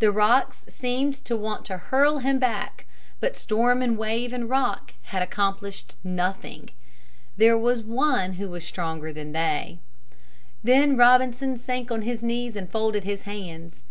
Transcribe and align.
The 0.00 0.10
rocks 0.10 0.64
seemed 0.68 1.14
to 1.26 1.36
want 1.36 1.64
to 1.66 1.78
hurl 1.78 2.18
him 2.18 2.40
back, 2.40 2.86
but 3.20 3.36
storm 3.36 3.82
and 3.82 3.96
wave 3.96 4.32
and 4.32 4.50
rock 4.50 4.94
had 5.02 5.22
accomplished 5.22 5.94
nothing. 6.02 6.70
There 7.36 7.56
was 7.56 7.84
One 7.84 8.32
who 8.32 8.48
was 8.50 8.64
stronger 8.64 9.12
than 9.12 9.30
they. 9.30 9.78
Then 10.64 10.96
Robinson 10.96 11.56
sank 11.56 11.92
on 11.92 12.02
his 12.02 12.20
knees 12.20 12.56
and 12.56 12.68
folded 12.68 13.04
his 13.04 13.22
hands. 13.22 13.84